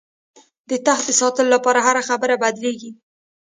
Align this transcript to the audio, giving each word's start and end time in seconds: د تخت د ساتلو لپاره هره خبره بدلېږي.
د 0.69 0.71
تخت 0.85 1.05
د 1.09 1.17
ساتلو 1.19 1.49
لپاره 1.55 1.79
هره 1.87 2.01
خبره 2.09 2.35
بدلېږي. 2.43 2.91